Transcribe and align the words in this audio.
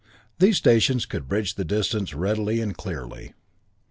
These 0.39 0.57
stations 0.57 1.05
could 1.05 1.27
bridge 1.27 1.53
the 1.53 1.63
distance 1.63 2.15
readily 2.15 2.59
and 2.59 2.75
clearly. 2.75 3.33